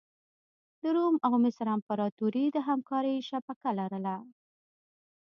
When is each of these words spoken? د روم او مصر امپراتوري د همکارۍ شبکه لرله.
د 0.81 0.83
روم 0.95 1.15
او 1.25 1.33
مصر 1.43 1.67
امپراتوري 1.77 2.45
د 2.51 2.57
همکارۍ 2.67 3.17
شبکه 3.29 3.69
لرله. 3.79 4.15